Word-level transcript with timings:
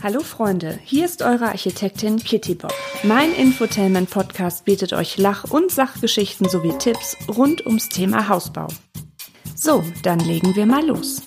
Hallo 0.00 0.20
Freunde, 0.20 0.78
hier 0.84 1.04
ist 1.04 1.22
eure 1.22 1.46
Architektin 1.46 2.18
Kitty 2.18 2.54
Bob. 2.54 2.72
Mein 3.02 3.34
Infotainment 3.34 4.08
Podcast 4.08 4.64
bietet 4.64 4.92
euch 4.92 5.18
Lach- 5.18 5.50
und 5.50 5.72
Sachgeschichten 5.72 6.48
sowie 6.48 6.72
Tipps 6.78 7.16
rund 7.28 7.66
ums 7.66 7.88
Thema 7.88 8.28
Hausbau. 8.28 8.68
So, 9.56 9.82
dann 10.04 10.20
legen 10.20 10.54
wir 10.54 10.66
mal 10.66 10.86
los. 10.86 11.22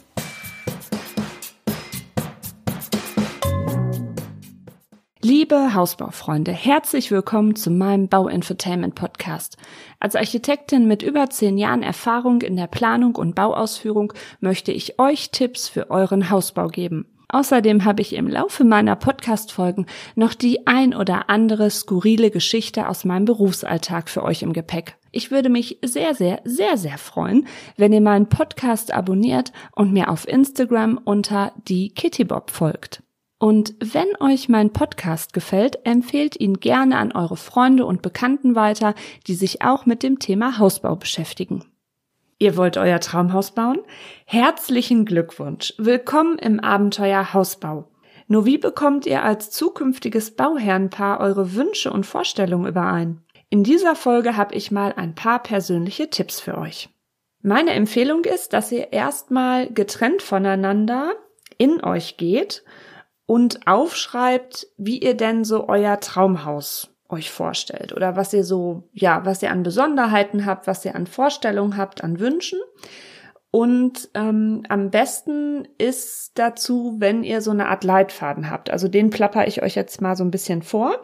Liebe 5.21 5.73
Hausbaufreunde, 5.73 6.53
herzlich 6.53 7.11
willkommen 7.11 7.57
zu 7.57 7.71
meinem 7.71 8.07
Bauinfotainment 8.07 8.95
Podcast. 8.95 9.57
Als 9.99 10.15
Architektin 10.15 10.87
mit 10.87 11.03
über 11.03 11.29
zehn 11.29 11.57
Jahren 11.57 11.83
Erfahrung 11.83 12.41
in 12.41 12.55
der 12.55 12.67
Planung 12.67 13.17
und 13.17 13.35
Bauausführung 13.35 14.13
möchte 14.39 14.71
ich 14.71 14.97
euch 14.97 15.31
Tipps 15.31 15.67
für 15.67 15.91
euren 15.91 16.29
Hausbau 16.29 16.67
geben. 16.67 17.05
Außerdem 17.31 17.85
habe 17.85 18.01
ich 18.01 18.13
im 18.13 18.27
Laufe 18.27 18.65
meiner 18.65 18.97
Podcast-Folgen 18.97 19.85
noch 20.15 20.33
die 20.33 20.67
ein 20.67 20.93
oder 20.93 21.29
andere 21.29 21.69
skurrile 21.69 22.29
Geschichte 22.29 22.89
aus 22.89 23.05
meinem 23.05 23.23
Berufsalltag 23.23 24.09
für 24.09 24.23
euch 24.23 24.43
im 24.43 24.51
Gepäck. 24.51 24.97
Ich 25.11 25.31
würde 25.31 25.47
mich 25.47 25.79
sehr, 25.81 26.13
sehr, 26.13 26.41
sehr, 26.43 26.75
sehr 26.75 26.97
freuen, 26.97 27.47
wenn 27.77 27.93
ihr 27.93 28.01
meinen 28.01 28.27
Podcast 28.27 28.93
abonniert 28.93 29.53
und 29.73 29.93
mir 29.93 30.09
auf 30.09 30.27
Instagram 30.27 30.99
unter 31.01 31.53
die 31.69 31.93
Kittybob 31.93 32.51
folgt. 32.51 33.01
Und 33.39 33.75
wenn 33.79 34.07
euch 34.19 34.49
mein 34.49 34.71
Podcast 34.71 35.31
gefällt, 35.31 35.85
empfehlt 35.85 36.37
ihn 36.37 36.55
gerne 36.55 36.97
an 36.97 37.13
eure 37.13 37.37
Freunde 37.37 37.85
und 37.85 38.01
Bekannten 38.01 38.55
weiter, 38.55 38.93
die 39.25 39.35
sich 39.35 39.61
auch 39.61 39.85
mit 39.85 40.03
dem 40.03 40.19
Thema 40.19 40.57
Hausbau 40.57 40.97
beschäftigen. 40.97 41.70
Ihr 42.41 42.57
wollt 42.57 42.75
euer 42.75 42.99
Traumhaus 42.99 43.51
bauen? 43.51 43.81
Herzlichen 44.25 45.05
Glückwunsch. 45.05 45.75
Willkommen 45.77 46.39
im 46.39 46.59
Abenteuer 46.59 47.35
Hausbau. 47.35 47.87
Nur 48.27 48.47
wie 48.47 48.57
bekommt 48.57 49.05
ihr 49.05 49.21
als 49.21 49.51
zukünftiges 49.51 50.31
Bauherrenpaar 50.31 51.19
eure 51.19 51.53
Wünsche 51.53 51.91
und 51.91 52.07
Vorstellungen 52.07 52.65
überein? 52.65 53.21
In 53.51 53.63
dieser 53.63 53.95
Folge 53.95 54.37
habe 54.37 54.55
ich 54.55 54.71
mal 54.71 54.91
ein 54.93 55.13
paar 55.13 55.43
persönliche 55.43 56.09
Tipps 56.09 56.39
für 56.39 56.57
euch. 56.57 56.89
Meine 57.43 57.73
Empfehlung 57.73 58.23
ist, 58.25 58.53
dass 58.53 58.71
ihr 58.71 58.91
erstmal 58.91 59.71
getrennt 59.71 60.23
voneinander 60.23 61.13
in 61.59 61.83
euch 61.83 62.17
geht 62.17 62.63
und 63.27 63.67
aufschreibt, 63.67 64.65
wie 64.77 64.97
ihr 64.97 65.13
denn 65.13 65.43
so 65.43 65.67
euer 65.67 65.99
Traumhaus 65.99 66.90
euch 67.11 67.31
vorstellt 67.31 67.93
oder 67.93 68.15
was 68.15 68.33
ihr 68.33 68.43
so, 68.43 68.83
ja, 68.93 69.25
was 69.25 69.41
ihr 69.43 69.51
an 69.51 69.63
Besonderheiten 69.63 70.45
habt, 70.45 70.67
was 70.67 70.85
ihr 70.85 70.95
an 70.95 71.07
Vorstellungen 71.07 71.77
habt, 71.77 72.03
an 72.03 72.19
Wünschen. 72.19 72.59
Und 73.53 74.09
ähm, 74.13 74.63
am 74.69 74.91
besten 74.91 75.67
ist 75.77 76.39
dazu, 76.39 76.95
wenn 76.99 77.25
ihr 77.25 77.41
so 77.41 77.51
eine 77.51 77.67
Art 77.67 77.83
Leitfaden 77.83 78.49
habt. 78.49 78.69
Also 78.69 78.87
den 78.87 79.09
plapper 79.09 79.45
ich 79.45 79.61
euch 79.61 79.75
jetzt 79.75 80.01
mal 80.01 80.15
so 80.15 80.23
ein 80.23 80.31
bisschen 80.31 80.61
vor. 80.61 80.95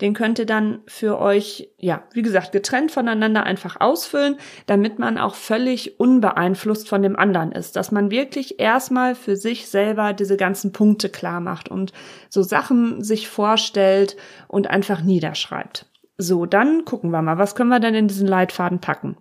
Den 0.00 0.14
könnt 0.14 0.38
ihr 0.38 0.46
dann 0.46 0.82
für 0.86 1.18
euch, 1.18 1.68
ja, 1.78 2.04
wie 2.12 2.22
gesagt, 2.22 2.52
getrennt 2.52 2.92
voneinander 2.92 3.42
einfach 3.42 3.80
ausfüllen, 3.80 4.36
damit 4.66 5.00
man 5.00 5.18
auch 5.18 5.34
völlig 5.34 5.98
unbeeinflusst 5.98 6.88
von 6.88 7.02
dem 7.02 7.16
anderen 7.16 7.50
ist. 7.50 7.74
Dass 7.74 7.90
man 7.90 8.12
wirklich 8.12 8.60
erstmal 8.60 9.16
für 9.16 9.34
sich 9.34 9.68
selber 9.68 10.12
diese 10.12 10.36
ganzen 10.36 10.70
Punkte 10.70 11.08
klar 11.08 11.40
macht 11.40 11.68
und 11.68 11.92
so 12.28 12.42
Sachen 12.42 13.02
sich 13.02 13.28
vorstellt 13.28 14.16
und 14.46 14.70
einfach 14.70 15.02
niederschreibt. 15.02 15.86
So, 16.18 16.46
dann 16.46 16.84
gucken 16.84 17.10
wir 17.10 17.20
mal, 17.20 17.38
was 17.38 17.56
können 17.56 17.70
wir 17.70 17.80
denn 17.80 17.96
in 17.96 18.06
diesen 18.06 18.28
Leitfaden 18.28 18.78
packen? 18.78 19.16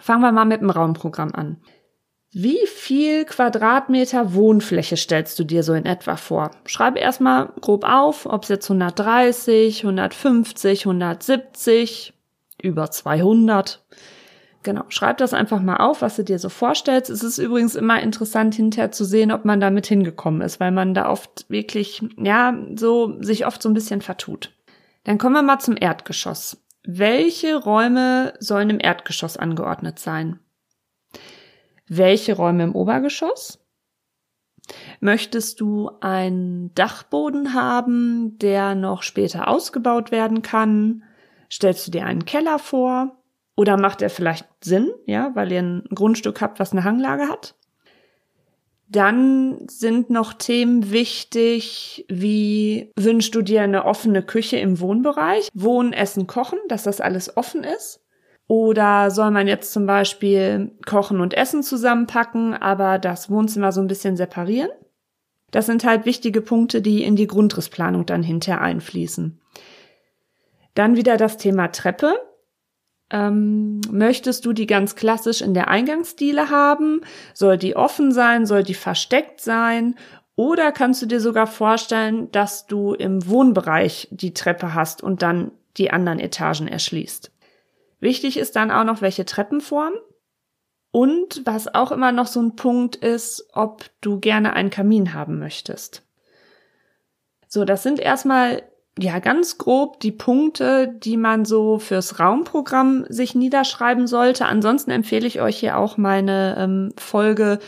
Fangen 0.00 0.22
wir 0.22 0.32
mal 0.32 0.46
mit 0.46 0.62
dem 0.62 0.70
Raumprogramm 0.70 1.34
an. 1.34 1.58
Wie 2.34 2.66
viel 2.66 3.26
Quadratmeter 3.26 4.32
Wohnfläche 4.32 4.96
stellst 4.96 5.38
du 5.38 5.44
dir 5.44 5.62
so 5.62 5.74
in 5.74 5.84
etwa 5.84 6.16
vor? 6.16 6.50
Schreibe 6.64 6.98
erstmal 6.98 7.50
grob 7.60 7.84
auf, 7.84 8.24
ob 8.24 8.44
es 8.44 8.48
jetzt 8.48 8.70
130, 8.70 9.84
150, 9.84 10.86
170, 10.86 12.14
über 12.62 12.90
200. 12.90 13.84
Genau, 14.62 14.84
schreib 14.88 15.18
das 15.18 15.34
einfach 15.34 15.60
mal 15.60 15.76
auf, 15.76 16.00
was 16.00 16.16
du 16.16 16.24
dir 16.24 16.38
so 16.38 16.48
vorstellst. 16.48 17.10
Es 17.10 17.22
ist 17.22 17.36
übrigens 17.36 17.74
immer 17.74 18.00
interessant 18.00 18.54
hinterher 18.54 18.92
zu 18.92 19.04
sehen, 19.04 19.30
ob 19.30 19.44
man 19.44 19.60
damit 19.60 19.86
hingekommen 19.86 20.40
ist, 20.40 20.58
weil 20.58 20.70
man 20.70 20.94
da 20.94 21.10
oft 21.10 21.44
wirklich, 21.50 22.02
ja, 22.16 22.56
so 22.76 23.20
sich 23.20 23.44
oft 23.44 23.60
so 23.60 23.68
ein 23.68 23.74
bisschen 23.74 24.00
vertut. 24.00 24.52
Dann 25.04 25.18
kommen 25.18 25.34
wir 25.34 25.42
mal 25.42 25.58
zum 25.58 25.76
Erdgeschoss. 25.78 26.64
Welche 26.82 27.56
Räume 27.56 28.32
sollen 28.38 28.70
im 28.70 28.80
Erdgeschoss 28.80 29.36
angeordnet 29.36 29.98
sein? 29.98 30.38
Welche 31.94 32.36
Räume 32.36 32.64
im 32.64 32.74
Obergeschoss? 32.74 33.58
Möchtest 35.00 35.60
du 35.60 35.90
einen 36.00 36.74
Dachboden 36.74 37.52
haben, 37.52 38.38
der 38.38 38.74
noch 38.74 39.02
später 39.02 39.46
ausgebaut 39.46 40.10
werden 40.10 40.40
kann? 40.40 41.02
Stellst 41.50 41.86
du 41.86 41.90
dir 41.90 42.06
einen 42.06 42.24
Keller 42.24 42.58
vor? 42.58 43.22
Oder 43.56 43.76
macht 43.76 44.00
er 44.00 44.08
vielleicht 44.08 44.46
Sinn, 44.64 44.90
ja, 45.04 45.32
weil 45.34 45.52
ihr 45.52 45.60
ein 45.60 45.84
Grundstück 45.94 46.40
habt, 46.40 46.60
was 46.60 46.72
eine 46.72 46.84
Hanglage 46.84 47.28
hat? 47.28 47.56
Dann 48.88 49.66
sind 49.68 50.08
noch 50.08 50.32
Themen 50.32 50.92
wichtig, 50.92 52.06
wie 52.08 52.90
wünschst 52.96 53.34
du 53.34 53.42
dir 53.42 53.60
eine 53.62 53.84
offene 53.84 54.22
Küche 54.22 54.56
im 54.56 54.80
Wohnbereich? 54.80 55.50
Wohnen, 55.52 55.92
Essen, 55.92 56.26
Kochen, 56.26 56.58
dass 56.68 56.84
das 56.84 57.02
alles 57.02 57.36
offen 57.36 57.64
ist? 57.64 58.02
Oder 58.52 59.10
soll 59.10 59.30
man 59.30 59.48
jetzt 59.48 59.72
zum 59.72 59.86
Beispiel 59.86 60.72
Kochen 60.84 61.22
und 61.22 61.32
Essen 61.32 61.62
zusammenpacken, 61.62 62.52
aber 62.52 62.98
das 62.98 63.30
Wohnzimmer 63.30 63.72
so 63.72 63.80
ein 63.80 63.86
bisschen 63.86 64.14
separieren? 64.14 64.68
Das 65.52 65.64
sind 65.64 65.84
halt 65.84 66.04
wichtige 66.04 66.42
Punkte, 66.42 66.82
die 66.82 67.02
in 67.02 67.16
die 67.16 67.26
Grundrissplanung 67.26 68.04
dann 68.04 68.22
hinterher 68.22 68.60
einfließen. 68.60 69.40
Dann 70.74 70.96
wieder 70.96 71.16
das 71.16 71.38
Thema 71.38 71.68
Treppe. 71.68 72.12
Ähm, 73.08 73.80
möchtest 73.90 74.44
du 74.44 74.52
die 74.52 74.66
ganz 74.66 74.96
klassisch 74.96 75.40
in 75.40 75.54
der 75.54 75.68
Eingangsdiele 75.68 76.50
haben? 76.50 77.00
Soll 77.32 77.56
die 77.56 77.74
offen 77.74 78.12
sein? 78.12 78.44
Soll 78.44 78.64
die 78.64 78.74
versteckt 78.74 79.40
sein? 79.40 79.94
Oder 80.36 80.72
kannst 80.72 81.00
du 81.00 81.06
dir 81.06 81.20
sogar 81.20 81.46
vorstellen, 81.46 82.30
dass 82.32 82.66
du 82.66 82.92
im 82.92 83.26
Wohnbereich 83.26 84.08
die 84.10 84.34
Treppe 84.34 84.74
hast 84.74 85.02
und 85.02 85.22
dann 85.22 85.52
die 85.78 85.90
anderen 85.90 86.20
Etagen 86.20 86.68
erschließt? 86.68 87.31
Wichtig 88.02 88.36
ist 88.36 88.56
dann 88.56 88.72
auch 88.72 88.82
noch, 88.82 89.00
welche 89.00 89.24
Treppenform. 89.24 89.94
Und 90.90 91.42
was 91.46 91.72
auch 91.72 91.92
immer 91.92 92.10
noch 92.10 92.26
so 92.26 92.42
ein 92.42 92.56
Punkt 92.56 92.96
ist, 92.96 93.48
ob 93.54 93.84
du 94.00 94.18
gerne 94.18 94.54
einen 94.54 94.70
Kamin 94.70 95.14
haben 95.14 95.38
möchtest. 95.38 96.02
So, 97.46 97.64
das 97.64 97.84
sind 97.84 98.00
erstmal 98.00 98.64
ja 98.98 99.20
ganz 99.20 99.56
grob 99.56 100.00
die 100.00 100.10
Punkte, 100.10 100.88
die 100.88 101.16
man 101.16 101.44
so 101.44 101.78
fürs 101.78 102.18
Raumprogramm 102.18 103.06
sich 103.08 103.36
niederschreiben 103.36 104.08
sollte. 104.08 104.46
Ansonsten 104.46 104.90
empfehle 104.90 105.26
ich 105.26 105.40
euch 105.40 105.58
hier 105.58 105.78
auch 105.78 105.96
meine 105.96 106.56
ähm, 106.58 106.92
Folge 106.98 107.60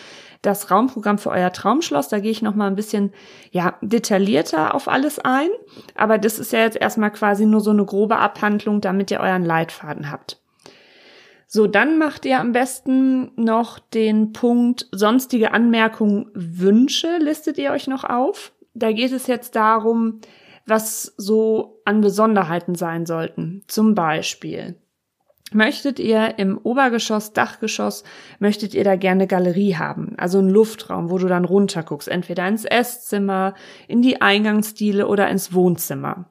das 0.46 0.70
Raumprogramm 0.70 1.18
für 1.18 1.30
euer 1.30 1.52
Traumschloss. 1.52 2.08
Da 2.08 2.20
gehe 2.20 2.30
ich 2.30 2.42
noch 2.42 2.54
mal 2.54 2.66
ein 2.66 2.76
bisschen 2.76 3.12
ja 3.50 3.74
detaillierter 3.80 4.74
auf 4.74 4.88
alles 4.88 5.18
ein, 5.18 5.48
aber 5.94 6.18
das 6.18 6.38
ist 6.38 6.52
ja 6.52 6.60
jetzt 6.60 6.76
erstmal 6.76 7.10
quasi 7.10 7.46
nur 7.46 7.60
so 7.60 7.70
eine 7.70 7.84
grobe 7.84 8.16
Abhandlung, 8.16 8.80
damit 8.80 9.10
ihr 9.10 9.20
euren 9.20 9.44
Leitfaden 9.44 10.10
habt. 10.10 10.40
So, 11.46 11.66
dann 11.66 11.98
macht 11.98 12.24
ihr 12.24 12.40
am 12.40 12.52
besten 12.52 13.30
noch 13.36 13.78
den 13.78 14.32
Punkt 14.32 14.88
sonstige 14.90 15.52
Anmerkungen, 15.52 16.26
Wünsche 16.34 17.18
listet 17.18 17.58
ihr 17.58 17.70
euch 17.70 17.86
noch 17.86 18.02
auf. 18.02 18.52
Da 18.74 18.90
geht 18.90 19.12
es 19.12 19.28
jetzt 19.28 19.54
darum, 19.54 20.20
was 20.66 21.14
so 21.16 21.80
an 21.84 22.00
Besonderheiten 22.00 22.74
sein 22.74 23.06
sollten. 23.06 23.62
Zum 23.68 23.94
Beispiel, 23.94 24.76
Möchtet 25.54 26.00
ihr 26.00 26.40
im 26.40 26.58
Obergeschoss, 26.58 27.32
Dachgeschoss, 27.32 28.02
möchtet 28.40 28.74
ihr 28.74 28.82
da 28.82 28.96
gerne 28.96 29.28
Galerie 29.28 29.76
haben? 29.76 30.14
Also 30.18 30.40
einen 30.40 30.50
Luftraum, 30.50 31.10
wo 31.10 31.18
du 31.18 31.28
dann 31.28 31.44
runterguckst, 31.44 32.08
entweder 32.08 32.48
ins 32.48 32.64
Esszimmer, 32.64 33.54
in 33.86 34.02
die 34.02 34.20
Eingangsdiele 34.20 35.06
oder 35.06 35.28
ins 35.28 35.54
Wohnzimmer. 35.54 36.28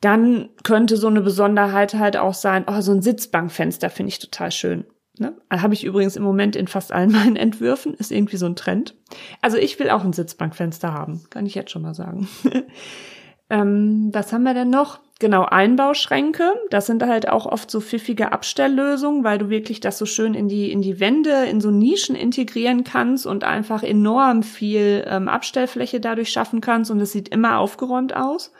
Dann 0.00 0.48
könnte 0.64 0.96
so 0.96 1.08
eine 1.08 1.20
Besonderheit 1.20 1.92
halt 1.92 2.16
auch 2.16 2.32
sein, 2.32 2.64
oh, 2.66 2.80
so 2.80 2.92
ein 2.92 3.02
Sitzbankfenster 3.02 3.90
finde 3.90 4.08
ich 4.08 4.18
total 4.18 4.50
schön. 4.50 4.86
Ne? 5.18 5.36
Habe 5.50 5.74
ich 5.74 5.84
übrigens 5.84 6.16
im 6.16 6.22
Moment 6.22 6.56
in 6.56 6.68
fast 6.68 6.90
allen 6.90 7.12
meinen 7.12 7.36
Entwürfen, 7.36 7.92
ist 7.92 8.10
irgendwie 8.10 8.38
so 8.38 8.46
ein 8.46 8.56
Trend. 8.56 8.96
Also 9.42 9.58
ich 9.58 9.78
will 9.78 9.90
auch 9.90 10.04
ein 10.04 10.14
Sitzbankfenster 10.14 10.94
haben, 10.94 11.20
kann 11.28 11.44
ich 11.44 11.54
jetzt 11.54 11.70
schon 11.70 11.82
mal 11.82 11.94
sagen. 11.94 12.26
ähm, 13.50 14.10
was 14.12 14.32
haben 14.32 14.42
wir 14.42 14.54
denn 14.54 14.70
noch? 14.70 15.00
Genau, 15.20 15.44
Einbauschränke. 15.44 16.54
Das 16.70 16.86
sind 16.86 17.02
halt 17.02 17.28
auch 17.28 17.46
oft 17.46 17.70
so 17.70 17.80
pfiffige 17.80 18.30
Abstelllösungen, 18.30 19.24
weil 19.24 19.38
du 19.38 19.50
wirklich 19.50 19.80
das 19.80 19.98
so 19.98 20.06
schön 20.06 20.34
in 20.34 20.48
die, 20.48 20.70
in 20.70 20.80
die 20.80 21.00
Wände, 21.00 21.46
in 21.46 21.60
so 21.60 21.72
Nischen 21.72 22.14
integrieren 22.14 22.84
kannst 22.84 23.26
und 23.26 23.42
einfach 23.42 23.82
enorm 23.82 24.44
viel 24.44 25.04
ähm, 25.08 25.28
Abstellfläche 25.28 25.98
dadurch 25.98 26.30
schaffen 26.30 26.60
kannst 26.60 26.90
und 26.90 27.00
es 27.00 27.10
sieht 27.10 27.30
immer 27.30 27.58
aufgeräumt 27.58 28.14
aus. 28.14 28.52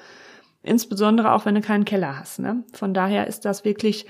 Insbesondere 0.64 1.32
auch, 1.32 1.46
wenn 1.46 1.55
du 1.55 1.61
keinen 1.61 1.84
Keller 1.84 2.19
hast. 2.19 2.41
Ne? 2.41 2.64
Von 2.73 2.93
daher 2.93 3.29
ist 3.29 3.44
das 3.44 3.64
wirklich 3.64 4.06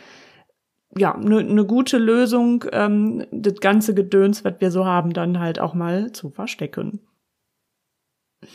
ja 0.97 1.15
eine 1.15 1.43
ne 1.45 1.67
gute 1.67 1.99
Lösung, 1.99 2.65
ähm, 2.73 3.27
das 3.31 3.57
ganze 3.57 3.95
Gedöns, 3.95 4.43
was 4.45 4.55
wir 4.61 4.71
so 4.71 4.87
haben, 4.87 5.13
dann 5.13 5.39
halt 5.39 5.61
auch 5.61 5.75
mal 5.75 6.13
zu 6.13 6.31
verstecken. 6.31 7.01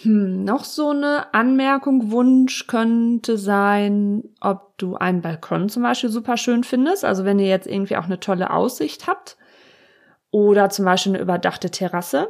Hm, 0.04 0.46
noch 0.46 0.64
so 0.64 0.92
eine 0.92 1.34
Anmerkung, 1.34 2.12
Wunsch 2.12 2.68
könnte 2.68 3.38
sein, 3.38 4.24
ob 4.40 4.78
du 4.78 4.96
einen 4.96 5.22
Balkon 5.22 5.68
zum 5.68 5.84
Beispiel 5.84 6.10
super 6.10 6.38
schön 6.38 6.64
findest. 6.64 7.04
Also 7.04 7.26
wenn 7.26 7.40
ihr 7.40 7.48
jetzt 7.48 7.68
irgendwie 7.68 7.98
auch 7.98 8.06
eine 8.06 8.20
tolle 8.20 8.52
Aussicht 8.52 9.08
habt 9.08 9.38
oder 10.32 10.70
zum 10.70 10.86
Beispiel 10.86 11.14
eine 11.14 11.22
überdachte 11.22 11.70
Terrasse. 11.70 12.30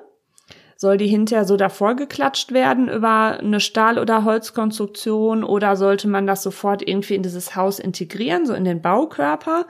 Soll 0.75 0.97
die 0.97 1.07
hinterher 1.07 1.45
so 1.45 1.55
davor 1.55 1.95
geklatscht 1.95 2.51
werden 2.51 2.89
über 2.89 3.39
eine 3.39 3.59
Stahl- 3.59 3.99
oder 3.99 4.25
Holzkonstruktion 4.25 5.43
oder 5.43 5.75
sollte 5.77 6.09
man 6.09 6.27
das 6.27 6.43
sofort 6.43 6.85
irgendwie 6.85 7.15
in 7.15 7.23
dieses 7.23 7.55
Haus 7.55 7.79
integrieren, 7.79 8.45
so 8.45 8.53
in 8.53 8.65
den 8.65 8.81
Baukörper? 8.81 9.65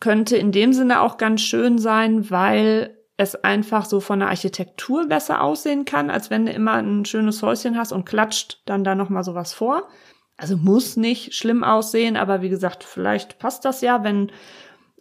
Könnte 0.00 0.36
in 0.36 0.52
dem 0.52 0.72
Sinne 0.72 1.02
auch 1.02 1.18
ganz 1.18 1.42
schön 1.42 1.78
sein, 1.78 2.30
weil 2.30 2.96
es 3.16 3.34
einfach 3.34 3.86
so 3.86 4.00
von 4.00 4.20
der 4.20 4.28
Architektur 4.28 5.06
besser 5.08 5.42
aussehen 5.42 5.84
kann, 5.84 6.10
als 6.10 6.30
wenn 6.30 6.46
du 6.46 6.52
immer 6.52 6.74
ein 6.74 7.04
schönes 7.04 7.42
Häuschen 7.42 7.78
hast 7.78 7.92
und 7.92 8.04
klatscht 8.04 8.60
dann 8.66 8.84
da 8.84 8.94
nochmal 8.94 9.24
sowas 9.24 9.54
vor. 9.54 9.88
Also 10.36 10.56
muss 10.56 10.96
nicht 10.96 11.34
schlimm 11.34 11.64
aussehen, 11.64 12.16
aber 12.16 12.42
wie 12.42 12.50
gesagt, 12.50 12.84
vielleicht 12.84 13.38
passt 13.38 13.64
das 13.64 13.80
ja, 13.80 14.04
wenn 14.04 14.30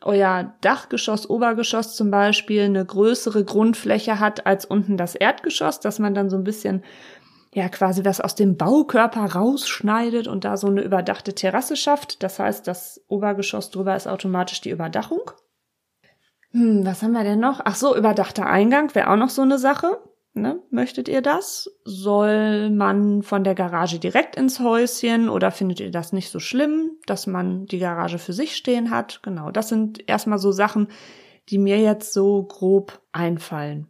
euer 0.02 0.54
Dachgeschoss, 0.62 1.30
Obergeschoss 1.30 1.96
zum 1.96 2.12
Beispiel 2.12 2.64
eine 2.64 2.86
größere 2.86 3.44
Grundfläche 3.44 4.20
hat 4.20 4.46
als 4.46 4.64
unten 4.66 4.98
das 4.98 5.16
Erdgeschoss, 5.16 5.80
dass 5.80 6.00
man 6.00 6.14
dann 6.14 6.30
so 6.30 6.38
ein 6.38 6.44
bisschen 6.44 6.84
ja 7.54 7.70
quasi 7.70 8.06
was 8.06 8.22
aus 8.22 8.36
dem 8.36 8.58
Baukörper 8.58 9.26
rausschneidet 9.34 10.28
und 10.28 10.46
da 10.46 10.58
so 10.58 10.68
eine 10.68 10.82
überdachte 10.82 11.34
Terrasse 11.34 11.76
schafft. 11.76 12.22
Das 12.22 12.38
heißt, 12.38 12.68
das 12.68 13.02
Obergeschoss 13.08 13.72
drüber 13.72 13.96
ist 13.96 14.08
automatisch 14.08 14.62
die 14.62 14.70
Überdachung. 14.70 15.32
Hm, 16.56 16.86
was 16.86 17.04
haben 17.04 17.12
wir 17.12 17.26
denn 17.26 17.42
noch? 17.42 17.60
Ach 17.66 17.76
so, 17.76 17.98
überdachter 17.98 18.46
Eingang 18.46 18.96
wäre 18.96 19.10
auch 19.10 19.18
noch 19.18 19.30
so 19.30 19.42
eine 19.42 19.60
Sache. 19.60 20.00
Ne? 20.34 20.62
Möchtet 20.70 21.10
ihr 21.10 21.22
das? 21.22 21.70
Soll 21.84 22.70
man 22.70 23.24
von 23.24 23.44
der 23.44 23.56
Garage 23.56 24.00
direkt 24.00 24.38
ins 24.38 24.62
Häuschen 24.62 25.28
oder 25.28 25.52
findet 25.52 25.82
ihr 25.82 25.92
das 25.92 26.14
nicht 26.14 26.32
so 26.32 26.40
schlimm, 26.40 26.92
dass 27.08 27.28
man 27.28 27.66
die 27.66 27.80
Garage 27.80 28.20
für 28.20 28.32
sich 28.32 28.56
stehen 28.56 28.90
hat? 28.90 29.22
Genau, 29.22 29.52
das 29.52 29.68
sind 29.68 30.08
erstmal 30.08 30.40
so 30.40 30.54
Sachen, 30.54 30.88
die 31.50 31.58
mir 31.58 31.82
jetzt 31.82 32.14
so 32.14 32.44
grob 32.44 33.02
einfallen. 33.12 33.88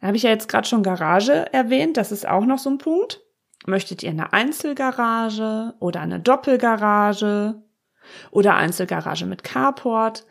Da 0.00 0.06
habe 0.06 0.16
ich 0.16 0.22
ja 0.22 0.30
jetzt 0.30 0.48
gerade 0.48 0.68
schon 0.68 0.84
Garage 0.84 1.52
erwähnt, 1.52 1.96
das 1.96 2.12
ist 2.12 2.26
auch 2.26 2.46
noch 2.46 2.58
so 2.58 2.70
ein 2.70 2.78
Punkt. 2.78 3.20
Möchtet 3.66 4.04
ihr 4.04 4.10
eine 4.10 4.32
Einzelgarage 4.32 5.74
oder 5.80 6.00
eine 6.02 6.20
Doppelgarage 6.20 7.60
oder 8.30 8.54
Einzelgarage 8.54 9.26
mit 9.26 9.42
Carport? 9.42 10.24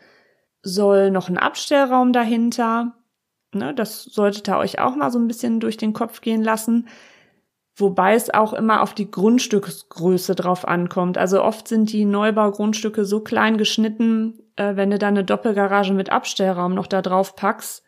Soll 0.62 1.10
noch 1.10 1.28
ein 1.28 1.38
Abstellraum 1.38 2.12
dahinter? 2.12 2.94
Ne, 3.52 3.74
das 3.74 4.04
solltet 4.04 4.48
ihr 4.48 4.58
euch 4.58 4.78
auch 4.78 4.94
mal 4.94 5.10
so 5.10 5.18
ein 5.18 5.26
bisschen 5.26 5.58
durch 5.60 5.76
den 5.76 5.92
Kopf 5.92 6.20
gehen 6.20 6.42
lassen. 6.42 6.88
Wobei 7.76 8.14
es 8.14 8.32
auch 8.32 8.52
immer 8.52 8.82
auf 8.82 8.94
die 8.94 9.10
Grundstücksgröße 9.10 10.34
drauf 10.34 10.68
ankommt. 10.68 11.18
Also 11.18 11.42
oft 11.42 11.66
sind 11.66 11.92
die 11.92 12.04
Neubaugrundstücke 12.04 13.04
so 13.04 13.20
klein 13.20 13.56
geschnitten, 13.56 14.38
äh, 14.56 14.76
wenn 14.76 14.90
du 14.90 14.98
da 14.98 15.08
eine 15.08 15.24
Doppelgarage 15.24 15.94
mit 15.94 16.10
Abstellraum 16.10 16.74
noch 16.74 16.86
da 16.86 17.00
drauf 17.00 17.36
packst, 17.36 17.82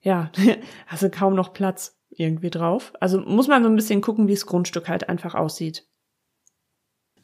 ja, 0.00 0.30
hast 0.86 1.02
du 1.02 1.10
kaum 1.10 1.34
noch 1.34 1.52
Platz 1.52 1.98
irgendwie 2.10 2.50
drauf. 2.50 2.92
Also 3.00 3.20
muss 3.20 3.48
man 3.48 3.62
so 3.62 3.68
ein 3.68 3.76
bisschen 3.76 4.00
gucken, 4.00 4.28
wie 4.28 4.34
das 4.34 4.46
Grundstück 4.46 4.88
halt 4.88 5.08
einfach 5.08 5.34
aussieht. 5.34 5.88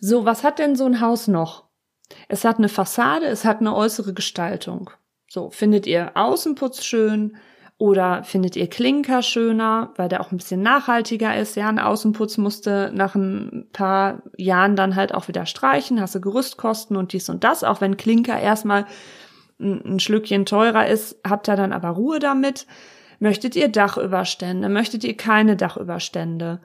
So, 0.00 0.24
was 0.24 0.44
hat 0.44 0.58
denn 0.58 0.76
so 0.76 0.86
ein 0.86 1.00
Haus 1.00 1.28
noch? 1.28 1.67
Es 2.28 2.44
hat 2.44 2.58
eine 2.58 2.68
Fassade, 2.68 3.26
es 3.26 3.44
hat 3.44 3.60
eine 3.60 3.74
äußere 3.74 4.12
Gestaltung. 4.12 4.90
So, 5.28 5.50
findet 5.50 5.86
ihr 5.86 6.12
Außenputz 6.14 6.84
schön? 6.84 7.36
Oder 7.80 8.24
findet 8.24 8.56
ihr 8.56 8.68
Klinker 8.68 9.22
schöner, 9.22 9.92
weil 9.94 10.08
der 10.08 10.20
auch 10.20 10.32
ein 10.32 10.38
bisschen 10.38 10.62
nachhaltiger 10.62 11.36
ist? 11.36 11.54
Ja, 11.54 11.68
ein 11.68 11.78
Außenputz 11.78 12.36
musste 12.36 12.90
nach 12.92 13.14
ein 13.14 13.68
paar 13.72 14.22
Jahren 14.36 14.74
dann 14.74 14.96
halt 14.96 15.14
auch 15.14 15.28
wieder 15.28 15.46
streichen, 15.46 16.00
hast 16.00 16.16
du 16.16 16.20
Gerüstkosten 16.20 16.96
und 16.96 17.12
dies 17.12 17.28
und 17.28 17.44
das. 17.44 17.62
Auch 17.62 17.80
wenn 17.80 17.96
Klinker 17.96 18.38
erstmal 18.38 18.84
ein, 19.60 20.00
Schlückchen 20.00 20.44
teurer 20.44 20.88
ist, 20.88 21.20
habt 21.26 21.48
ihr 21.48 21.54
dann 21.54 21.72
aber 21.72 21.90
Ruhe 21.90 22.18
damit. 22.18 22.66
Möchtet 23.20 23.54
ihr 23.54 23.68
Dachüberstände? 23.68 24.68
Möchtet 24.68 25.04
ihr 25.04 25.16
keine 25.16 25.56
Dachüberstände? 25.56 26.60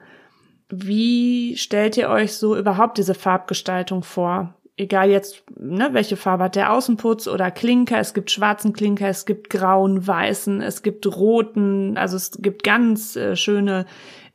Wie 0.68 1.56
stellt 1.56 1.96
ihr 1.96 2.08
euch 2.08 2.34
so 2.34 2.56
überhaupt 2.56 2.98
diese 2.98 3.14
Farbgestaltung 3.14 4.02
vor? 4.02 4.54
Egal 4.76 5.10
jetzt, 5.10 5.44
ne, 5.56 5.90
welche 5.92 6.16
Farbe 6.16 6.44
hat 6.44 6.56
der 6.56 6.72
Außenputz 6.72 7.28
oder 7.28 7.50
Klinker, 7.50 7.98
es 7.98 8.14
gibt 8.14 8.30
schwarzen 8.30 8.72
Klinker, 8.72 9.08
es 9.08 9.26
gibt 9.26 9.50
grauen, 9.50 10.06
weißen, 10.06 10.60
es 10.60 10.82
gibt 10.82 11.06
roten, 11.06 11.96
also 11.96 12.16
es 12.16 12.32
gibt 12.38 12.64
ganz 12.64 13.16
äh, 13.16 13.36
schöne 13.36 13.86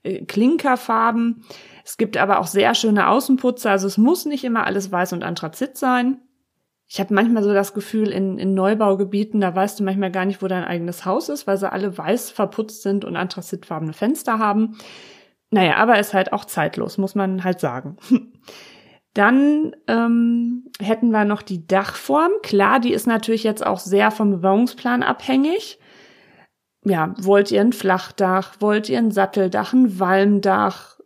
äh, 0.04 0.24
Klinkerfarben. 0.26 1.44
Es 1.84 1.98
gibt 1.98 2.18
aber 2.18 2.40
auch 2.40 2.48
sehr 2.48 2.76
schöne 2.76 3.08
Außenputze, 3.10 3.70
also 3.70 3.88
es 3.88 3.98
muss 3.98 4.26
nicht 4.26 4.44
immer 4.44 4.66
alles 4.66 4.92
weiß 4.92 5.14
und 5.14 5.24
Anthrazit 5.24 5.78
sein. 5.78 6.22
Ich 6.88 7.00
habe 7.00 7.14
manchmal 7.14 7.44
so 7.44 7.54
das 7.54 7.76
Gefühl, 7.76 8.10
in, 8.10 8.40
in 8.40 8.56
Neubaugebieten, 8.56 9.42
da 9.42 9.54
weißt 9.54 9.80
du 9.80 9.84
manchmal 9.84 10.12
gar 10.12 10.26
nicht, 10.26 10.42
wo 10.42 10.48
dein 10.48 10.64
eigenes 10.64 11.06
Haus 11.06 11.30
ist, 11.30 11.46
weil 11.46 11.58
sie 11.58 11.72
alle 11.72 11.96
weiß 11.96 12.32
verputzt 12.32 12.82
sind 12.82 13.06
und 13.06 13.16
anthrazitfarbene 13.16 13.94
Fenster 13.94 14.40
haben. 14.40 14.78
Naja, 15.52 15.76
aber 15.78 16.00
ist 16.00 16.14
halt 16.14 16.34
auch 16.34 16.46
zeitlos, 16.46 16.98
muss 16.98 17.14
man 17.14 17.44
halt 17.44 17.60
sagen. 17.60 17.98
Dann 19.14 19.76
ähm, 19.88 20.66
hätten 20.80 21.10
wir 21.10 21.26
noch 21.26 21.42
die 21.42 21.66
Dachform. 21.66 22.32
Klar, 22.44 22.80
die 22.80 22.94
ist 22.94 23.08
natürlich 23.08 23.44
jetzt 23.44 23.66
auch 23.66 23.80
sehr 23.80 24.12
vom 24.12 24.32
Bebauungsplan 24.32 25.04
abhängig. 25.04 25.80
Ja, 26.86 27.14
wollt 27.20 27.52
ihr 27.52 27.62
ein 27.62 27.74
Flachdach, 27.74 28.56
wollt 28.60 28.88
ihr 28.88 29.00
ein 29.00 29.12
Satteldach, 29.12 29.74
ein 29.74 30.00
Walmdach, 30.00 31.00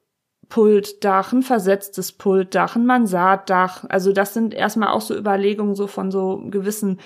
Pultdach, 0.50 1.34
ein 1.34 1.42
versetztes 1.42 2.12
Pultdach, 2.12 2.76
ein 2.76 2.86
Mansarddach. 2.86 3.86
Also 3.90 4.12
das 4.12 4.36
sind 4.36 4.54
erstmal 4.54 4.90
auch 4.90 5.02
so 5.02 5.18
Überlegungen 5.18 5.74
so 5.74 5.88
von 5.88 6.12
so 6.12 6.44
gewissen 6.50 7.00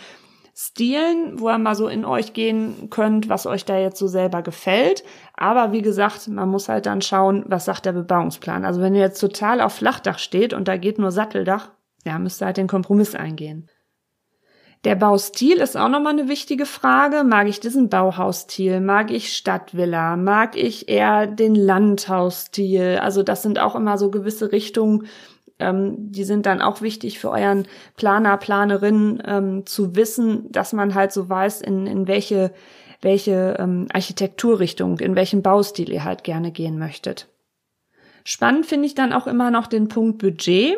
Stilen, 0.59 1.39
wo 1.39 1.49
ihr 1.49 1.59
mal 1.59 1.75
so 1.75 1.87
in 1.87 2.03
euch 2.03 2.33
gehen 2.33 2.89
könnt, 2.89 3.29
was 3.29 3.45
euch 3.45 3.63
da 3.63 3.77
jetzt 3.77 3.99
so 3.99 4.07
selber 4.07 4.41
gefällt. 4.41 5.03
Aber 5.35 5.71
wie 5.71 5.83
gesagt, 5.83 6.27
man 6.29 6.49
muss 6.49 6.67
halt 6.67 6.87
dann 6.87 7.03
schauen, 7.03 7.45
was 7.47 7.65
sagt 7.65 7.85
der 7.85 7.91
Bebauungsplan. 7.91 8.65
Also 8.65 8.81
wenn 8.81 8.95
ihr 8.95 9.01
jetzt 9.01 9.19
total 9.19 9.61
auf 9.61 9.73
Flachdach 9.73 10.17
steht 10.17 10.53
und 10.53 10.67
da 10.67 10.77
geht 10.77 10.97
nur 10.97 11.11
Satteldach, 11.11 11.69
ja, 12.05 12.17
müsst 12.17 12.41
ihr 12.41 12.47
halt 12.47 12.57
den 12.57 12.65
Kompromiss 12.65 13.13
eingehen. 13.13 13.69
Der 14.83 14.95
Baustil 14.95 15.57
ist 15.57 15.77
auch 15.77 15.89
nochmal 15.89 16.13
eine 16.13 16.27
wichtige 16.27 16.65
Frage. 16.65 17.23
Mag 17.23 17.47
ich 17.47 17.59
diesen 17.59 17.89
Bauhausstil? 17.89 18.79
Mag 18.79 19.11
ich 19.11 19.35
Stadtvilla? 19.35 20.17
Mag 20.17 20.55
ich 20.55 20.89
eher 20.89 21.27
den 21.27 21.53
Landhausstil? 21.53 22.97
Also 22.99 23.21
das 23.21 23.43
sind 23.43 23.59
auch 23.59 23.75
immer 23.75 23.99
so 23.99 24.09
gewisse 24.09 24.51
Richtungen, 24.51 25.05
ähm, 25.59 26.11
die 26.11 26.23
sind 26.23 26.45
dann 26.45 26.61
auch 26.61 26.81
wichtig 26.81 27.19
für 27.19 27.31
euren 27.31 27.67
Planer, 27.95 28.37
Planerin 28.37 29.21
ähm, 29.25 29.65
zu 29.65 29.95
wissen, 29.95 30.51
dass 30.51 30.73
man 30.73 30.95
halt 30.95 31.11
so 31.11 31.29
weiß, 31.29 31.61
in, 31.61 31.87
in 31.87 32.07
welche, 32.07 32.51
welche 33.01 33.57
ähm, 33.59 33.87
Architekturrichtung, 33.91 34.99
in 34.99 35.15
welchem 35.15 35.41
Baustil 35.41 35.91
ihr 35.91 36.03
halt 36.03 36.23
gerne 36.23 36.51
gehen 36.51 36.77
möchtet. 36.77 37.27
Spannend 38.23 38.65
finde 38.65 38.87
ich 38.87 38.95
dann 38.95 39.13
auch 39.13 39.25
immer 39.25 39.51
noch 39.51 39.67
den 39.67 39.87
Punkt 39.87 40.17
Budget, 40.17 40.77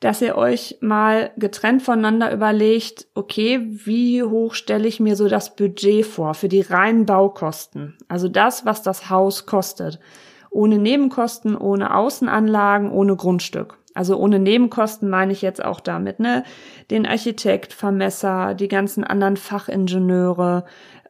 dass 0.00 0.22
ihr 0.22 0.34
euch 0.36 0.78
mal 0.80 1.30
getrennt 1.36 1.82
voneinander 1.82 2.32
überlegt, 2.32 3.06
okay, 3.14 3.60
wie 3.68 4.22
hoch 4.22 4.54
stelle 4.54 4.88
ich 4.88 4.98
mir 4.98 5.14
so 5.14 5.28
das 5.28 5.54
Budget 5.54 6.06
vor 6.06 6.32
für 6.32 6.48
die 6.48 6.62
reinen 6.62 7.04
Baukosten? 7.04 7.98
Also 8.08 8.28
das, 8.28 8.64
was 8.64 8.82
das 8.82 9.10
Haus 9.10 9.44
kostet. 9.44 10.00
Ohne 10.50 10.78
Nebenkosten, 10.78 11.54
ohne 11.54 11.94
Außenanlagen, 11.94 12.90
ohne 12.90 13.14
Grundstück. 13.14 13.79
Also 13.94 14.16
ohne 14.16 14.38
Nebenkosten 14.38 15.08
meine 15.10 15.32
ich 15.32 15.42
jetzt 15.42 15.64
auch 15.64 15.80
damit, 15.80 16.20
ne? 16.20 16.44
Den 16.90 17.06
Architekt, 17.06 17.72
Vermesser, 17.72 18.54
die 18.54 18.68
ganzen 18.68 19.02
anderen 19.04 19.36
Fachingenieure, 19.36 20.64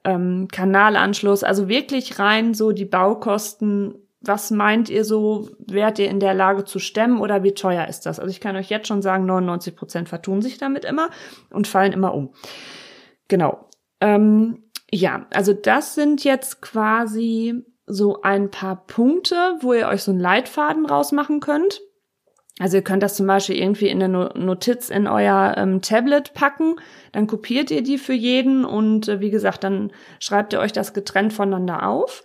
ähm, 0.04 0.48
Kanalanschluss, 0.50 1.44
also 1.44 1.68
wirklich 1.68 2.18
rein 2.18 2.54
so 2.54 2.72
die 2.72 2.86
Baukosten. 2.86 3.94
Was 4.22 4.50
meint 4.50 4.90
ihr 4.90 5.04
so, 5.04 5.48
wärt 5.58 5.98
ihr 5.98 6.08
in 6.08 6.20
der 6.20 6.34
Lage 6.34 6.64
zu 6.64 6.78
stemmen 6.78 7.20
oder 7.20 7.42
wie 7.42 7.52
teuer 7.52 7.86
ist 7.86 8.04
das? 8.06 8.18
Also 8.18 8.30
ich 8.30 8.40
kann 8.40 8.56
euch 8.56 8.68
jetzt 8.68 8.88
schon 8.88 9.02
sagen, 9.02 9.24
99 9.26 9.76
Prozent 9.76 10.08
vertun 10.08 10.42
sich 10.42 10.58
damit 10.58 10.84
immer 10.84 11.08
und 11.50 11.66
fallen 11.66 11.92
immer 11.92 12.14
um. 12.14 12.30
Genau. 13.28 13.68
Ähm, 14.00 14.64
ja, 14.90 15.26
also 15.32 15.52
das 15.52 15.94
sind 15.94 16.24
jetzt 16.24 16.60
quasi 16.60 17.64
so 17.86 18.22
ein 18.22 18.50
paar 18.50 18.86
Punkte, 18.86 19.56
wo 19.60 19.72
ihr 19.72 19.88
euch 19.88 20.02
so 20.02 20.10
einen 20.10 20.20
Leitfaden 20.20 20.86
rausmachen 20.86 21.40
könnt. 21.40 21.80
Also 22.60 22.76
ihr 22.76 22.84
könnt 22.84 23.02
das 23.02 23.16
zum 23.16 23.26
Beispiel 23.26 23.56
irgendwie 23.56 23.88
in 23.88 24.02
eine 24.02 24.32
Notiz 24.36 24.90
in 24.90 25.06
euer 25.06 25.54
ähm, 25.56 25.80
Tablet 25.80 26.34
packen, 26.34 26.76
dann 27.10 27.26
kopiert 27.26 27.70
ihr 27.70 27.82
die 27.82 27.96
für 27.96 28.12
jeden 28.12 28.66
und 28.66 29.08
äh, 29.08 29.20
wie 29.20 29.30
gesagt, 29.30 29.64
dann 29.64 29.90
schreibt 30.20 30.52
ihr 30.52 30.60
euch 30.60 30.72
das 30.72 30.92
getrennt 30.92 31.32
voneinander 31.32 31.88
auf. 31.88 32.22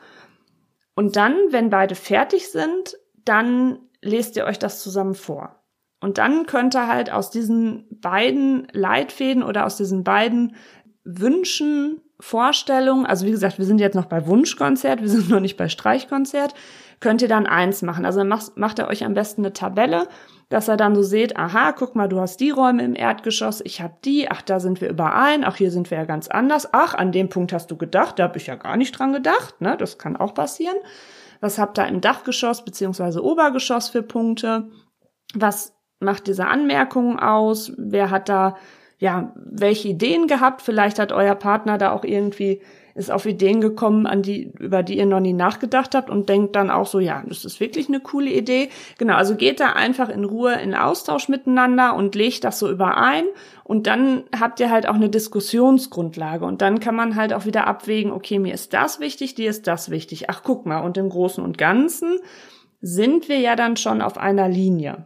Und 0.94 1.16
dann, 1.16 1.36
wenn 1.52 1.70
beide 1.70 1.96
fertig 1.96 2.50
sind, 2.50 2.98
dann 3.24 3.80
lest 4.02 4.36
ihr 4.36 4.44
euch 4.44 4.60
das 4.60 4.84
zusammen 4.84 5.16
vor. 5.16 5.64
Und 6.02 6.18
dann 6.18 6.46
könnt 6.46 6.76
ihr 6.76 6.88
halt 6.88 7.10
aus 7.12 7.32
diesen 7.32 7.88
beiden 7.90 8.68
Leitfäden 8.74 9.42
oder 9.42 9.66
aus 9.66 9.78
diesen 9.78 10.04
beiden 10.04 10.58
Wünschen, 11.06 12.02
Vorstellungen, 12.20 13.06
also 13.06 13.26
wie 13.26 13.32
gesagt, 13.32 13.58
wir 13.58 13.66
sind 13.66 13.80
jetzt 13.80 13.96
noch 13.96 14.06
bei 14.06 14.26
Wunschkonzert, 14.28 15.02
wir 15.02 15.10
sind 15.10 15.30
noch 15.30 15.40
nicht 15.40 15.58
bei 15.58 15.70
Streichkonzert, 15.70 16.54
könnt 17.00 17.22
ihr 17.22 17.28
dann 17.28 17.48
eins 17.48 17.82
machen. 17.82 18.06
Also 18.06 18.24
macht, 18.24 18.58
macht 18.58 18.80
er 18.80 18.88
euch 18.88 19.04
am 19.04 19.14
besten 19.14 19.42
eine 19.42 19.54
Tabelle, 19.54 20.08
dass 20.50 20.68
er 20.68 20.78
dann 20.78 20.96
so 20.96 21.02
seht, 21.02 21.38
aha, 21.38 21.72
guck 21.72 21.96
mal, 21.96 22.08
du 22.08 22.20
hast 22.20 22.40
die 22.40 22.52
Räume 22.52 22.84
im 22.84 22.96
Erdgeschoss, 22.96 23.62
ich 23.64 23.82
habe 23.82 23.96
die, 24.06 24.30
ach, 24.30 24.42
da 24.42 24.60
sind 24.60 24.80
wir 24.82 24.90
überein, 24.90 25.44
ach, 25.44 25.56
hier 25.56 25.72
sind 25.72 25.90
wir 25.90 25.98
ja 25.98 26.06
ganz 26.06 26.28
anders, 26.28 26.70
ach, 26.72 26.94
an 26.94 27.12
dem 27.12 27.30
Punkt 27.30 27.52
hast 27.52 27.72
du 27.72 27.78
gedacht, 27.78 28.20
da 28.20 28.24
habe 28.24 28.38
ich 28.38 28.48
ja 28.48 28.56
gar 28.56 28.78
nicht 28.78 28.98
dran 28.98 29.14
gedacht, 29.14 29.60
ne, 29.60 29.76
das 29.78 29.98
kann 29.98 30.16
auch 30.16 30.34
passieren. 30.34 30.78
Was 31.42 31.58
habt 31.58 31.80
ihr 31.80 31.88
im 31.88 32.02
Dachgeschoss 32.02 32.64
beziehungsweise 32.64 33.24
Obergeschoss 33.24 33.90
für 33.90 34.04
Punkte? 34.04 34.70
Was 35.34 35.74
macht 36.00 36.28
diese 36.28 36.48
Anmerkungen 36.48 37.20
aus? 37.20 37.74
Wer 37.78 38.10
hat 38.10 38.30
da 38.30 38.56
ja, 38.98 39.34
welche 39.36 39.90
Ideen 39.90 40.28
gehabt? 40.28 40.62
Vielleicht 40.62 41.00
hat 41.00 41.12
euer 41.12 41.36
Partner 41.36 41.78
da 41.78 41.92
auch 41.92 42.04
irgendwie 42.04 42.62
ist 42.96 43.12
auf 43.12 43.26
Ideen 43.26 43.60
gekommen, 43.60 44.08
an 44.08 44.22
die, 44.22 44.52
über 44.58 44.82
die 44.82 44.98
ihr 44.98 45.06
noch 45.06 45.20
nie 45.20 45.34
nachgedacht 45.34 45.94
habt 45.94 46.10
und 46.10 46.30
denkt 46.30 46.56
dann 46.56 46.72
auch 46.72 46.88
so, 46.88 47.00
ja, 47.00 47.24
das 47.28 47.44
ist 47.44 47.60
wirklich 47.60 47.90
eine 47.90 48.00
coole 48.00 48.32
Idee. 48.32 48.70
Genau, 48.98 49.16
also 49.16 49.36
geht 49.36 49.60
da 49.60 49.74
einfach 49.74 50.08
in 50.08 50.24
Ruhe 50.24 50.54
in 50.54 50.74
Austausch 50.74 51.28
miteinander 51.28 51.94
und 51.96 52.16
legt 52.16 52.46
das 52.46 52.58
so 52.58 52.72
überein 52.72 53.26
und 53.66 53.86
dann 53.86 54.24
habt 54.40 54.62
ihr 54.62 54.72
halt 54.72 54.88
auch 54.88 54.96
eine 54.96 55.10
Diskussionsgrundlage 55.10 56.46
und 56.46 56.62
dann 56.62 56.80
kann 56.80 56.96
man 56.96 57.18
halt 57.18 57.34
auch 57.34 57.46
wieder 57.46 57.68
abwägen, 57.68 58.14
okay, 58.14 58.40
mir 58.40 58.54
ist 58.54 58.74
das 58.74 59.02
wichtig, 59.02 59.36
dir 59.36 59.50
ist 59.50 59.68
das 59.68 59.90
wichtig. 59.90 60.30
Ach, 60.30 60.42
guck 60.44 60.66
mal, 60.66 60.80
und 60.80 60.98
im 60.98 61.10
Großen 61.10 61.44
und 61.44 61.58
Ganzen 61.58 62.20
sind 62.80 63.28
wir 63.28 63.40
ja 63.40 63.58
dann 63.58 63.76
schon 63.76 64.02
auf 64.02 64.18
einer 64.18 64.48
Linie. 64.48 65.06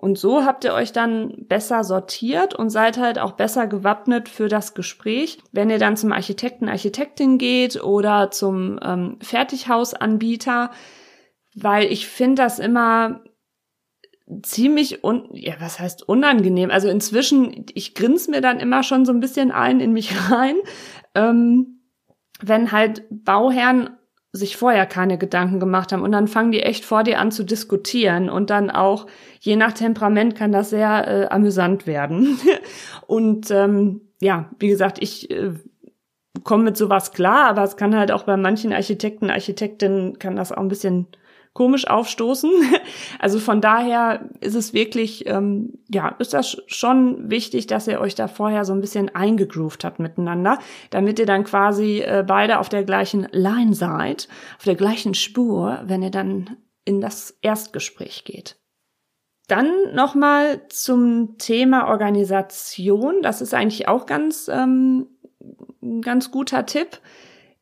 Und 0.00 0.16
so 0.16 0.44
habt 0.44 0.62
ihr 0.62 0.74
euch 0.74 0.92
dann 0.92 1.34
besser 1.48 1.82
sortiert 1.82 2.54
und 2.54 2.70
seid 2.70 2.98
halt 2.98 3.18
auch 3.18 3.32
besser 3.32 3.66
gewappnet 3.66 4.28
für 4.28 4.46
das 4.46 4.74
Gespräch, 4.74 5.38
wenn 5.50 5.70
ihr 5.70 5.80
dann 5.80 5.96
zum 5.96 6.12
Architekten, 6.12 6.68
Architektin 6.68 7.36
geht 7.36 7.82
oder 7.82 8.30
zum 8.30 8.78
ähm, 8.80 9.18
Fertighausanbieter, 9.20 10.70
weil 11.56 11.90
ich 11.90 12.06
finde 12.06 12.44
das 12.44 12.60
immer 12.60 13.24
ziemlich 14.42 15.02
un 15.02 15.30
ja 15.32 15.54
was 15.58 15.80
heißt 15.80 16.08
unangenehm? 16.08 16.70
Also 16.70 16.88
inzwischen 16.88 17.66
ich 17.74 17.96
grins 17.96 18.28
mir 18.28 18.40
dann 18.40 18.60
immer 18.60 18.84
schon 18.84 19.04
so 19.04 19.10
ein 19.10 19.18
bisschen 19.18 19.50
ein 19.50 19.80
in 19.80 19.92
mich 19.92 20.14
rein. 20.30 20.54
Ähm, 21.16 21.80
wenn 22.40 22.70
halt 22.70 23.02
Bauherren 23.10 23.90
sich 24.32 24.56
vorher 24.56 24.86
keine 24.86 25.18
Gedanken 25.18 25.58
gemacht 25.60 25.92
haben. 25.92 26.02
Und 26.02 26.12
dann 26.12 26.28
fangen 26.28 26.52
die 26.52 26.62
echt 26.62 26.84
vor 26.84 27.02
dir 27.02 27.18
an 27.18 27.30
zu 27.30 27.44
diskutieren. 27.44 28.28
Und 28.28 28.50
dann 28.50 28.70
auch 28.70 29.06
je 29.40 29.56
nach 29.56 29.72
Temperament 29.72 30.34
kann 30.34 30.52
das 30.52 30.70
sehr 30.70 31.08
äh, 31.08 31.26
amüsant 31.28 31.86
werden. 31.86 32.38
Und 33.06 33.50
ähm, 33.50 34.02
ja 34.20 34.50
wie 34.58 34.68
gesagt 34.68 34.98
ich 35.00 35.30
äh, 35.30 35.52
komme 36.44 36.64
mit 36.64 36.76
sowas 36.76 37.12
klar 37.12 37.48
aber 37.48 37.64
es 37.64 37.76
kann 37.76 37.96
halt 37.96 38.12
auch 38.12 38.24
bei 38.24 38.36
manchen 38.36 38.72
Architekten 38.72 39.30
Architektinnen 39.30 40.18
kann 40.18 40.36
das 40.36 40.52
auch 40.52 40.58
ein 40.58 40.68
bisschen 40.68 41.06
komisch 41.58 41.88
aufstoßen. 41.88 42.50
Also 43.20 43.40
von 43.40 43.60
daher 43.60 44.28
ist 44.40 44.54
es 44.54 44.72
wirklich, 44.72 45.26
ähm, 45.26 45.78
ja, 45.88 46.14
ist 46.20 46.34
das 46.34 46.62
schon 46.68 47.30
wichtig, 47.30 47.66
dass 47.66 47.88
ihr 47.88 48.00
euch 48.00 48.14
da 48.14 48.28
vorher 48.28 48.64
so 48.64 48.72
ein 48.72 48.80
bisschen 48.80 49.12
eingegroovt 49.12 49.82
habt 49.82 49.98
miteinander, 49.98 50.58
damit 50.90 51.18
ihr 51.18 51.26
dann 51.26 51.42
quasi 51.42 52.00
äh, 52.00 52.24
beide 52.24 52.60
auf 52.60 52.68
der 52.68 52.84
gleichen 52.84 53.26
Line 53.32 53.74
seid, 53.74 54.28
auf 54.56 54.64
der 54.64 54.76
gleichen 54.76 55.14
Spur, 55.14 55.80
wenn 55.84 56.02
ihr 56.02 56.12
dann 56.12 56.56
in 56.84 57.00
das 57.00 57.36
Erstgespräch 57.42 58.24
geht. 58.24 58.56
Dann 59.48 59.68
nochmal 59.94 60.60
zum 60.68 61.38
Thema 61.38 61.88
Organisation. 61.88 63.20
Das 63.22 63.40
ist 63.40 63.52
eigentlich 63.52 63.88
auch 63.88 64.06
ganz, 64.06 64.48
ähm, 64.48 65.08
ganz 66.02 66.30
guter 66.30 66.66
Tipp. 66.66 67.00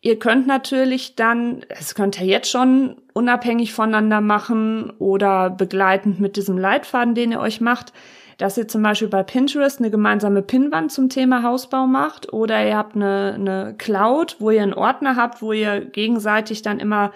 Ihr 0.07 0.21
könnt 0.21 0.47
natürlich 0.47 1.17
dann, 1.17 1.63
es 1.69 1.97
könnt 1.97 2.21
ihr 2.21 2.29
jetzt 2.29 2.49
schon 2.49 2.95
unabhängig 3.13 3.73
voneinander 3.73 4.21
machen 4.21 4.93
oder 5.01 5.51
begleitend 5.51 6.21
mit 6.21 6.37
diesem 6.37 6.57
Leitfaden, 6.57 7.17
den 7.17 7.33
ihr 7.33 7.41
euch 7.41 7.61
macht, 7.61 7.93
dass 8.39 8.57
ihr 8.57 8.69
zum 8.69 8.85
Beispiel 8.85 9.09
bei 9.09 9.25
Pinterest 9.25 9.81
eine 9.81 9.91
gemeinsame 9.91 10.43
Pinnwand 10.43 10.93
zum 10.93 11.09
Thema 11.09 11.43
Hausbau 11.43 11.89
macht 11.89 12.33
oder 12.33 12.65
ihr 12.65 12.77
habt 12.77 12.95
eine, 12.95 13.33
eine 13.35 13.75
Cloud, 13.79 14.37
wo 14.39 14.53
ihr 14.53 14.63
einen 14.63 14.75
Ordner 14.75 15.17
habt, 15.17 15.43
wo 15.43 15.53
ihr 15.53 15.81
gegenseitig 15.81 16.63
dann 16.63 16.79
immer 16.79 17.11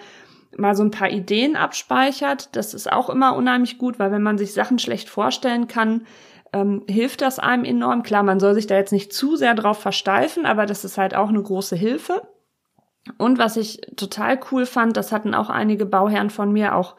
mal 0.57 0.75
so 0.75 0.83
ein 0.83 0.91
paar 0.91 1.11
Ideen 1.11 1.55
abspeichert. 1.55 2.53
Das 2.57 2.73
ist 2.73 2.91
auch 2.91 3.09
immer 3.09 3.37
unheimlich 3.37 3.77
gut, 3.77 3.99
weil 3.99 4.11
wenn 4.11 4.21
man 4.21 4.37
sich 4.37 4.51
Sachen 4.51 4.79
schlecht 4.79 5.07
vorstellen 5.07 5.69
kann, 5.69 6.05
ähm, 6.51 6.83
hilft 6.89 7.21
das 7.21 7.39
einem 7.39 7.63
enorm. 7.63 8.03
Klar, 8.03 8.23
man 8.23 8.41
soll 8.41 8.53
sich 8.53 8.67
da 8.67 8.75
jetzt 8.75 8.91
nicht 8.91 9.13
zu 9.13 9.37
sehr 9.37 9.53
drauf 9.53 9.79
versteifen, 9.79 10.45
aber 10.45 10.65
das 10.65 10.83
ist 10.83 10.97
halt 10.97 11.15
auch 11.15 11.29
eine 11.29 11.41
große 11.41 11.77
Hilfe. 11.77 12.21
Und 13.17 13.39
was 13.39 13.57
ich 13.57 13.81
total 13.95 14.39
cool 14.51 14.65
fand, 14.65 14.95
das 14.95 15.11
hatten 15.11 15.33
auch 15.33 15.49
einige 15.49 15.85
Bauherren 15.85 16.29
von 16.29 16.51
mir 16.51 16.75
auch, 16.75 16.95